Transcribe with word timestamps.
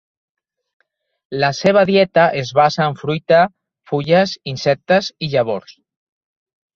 La 1.43 1.49
seva 1.57 1.83
dieta 1.89 2.23
es 2.39 2.51
basa 2.59 2.87
en 2.93 2.97
fruita, 3.01 3.41
fulles, 3.91 4.33
insectes 4.53 5.11
i 5.27 5.31
llavors. 5.35 5.77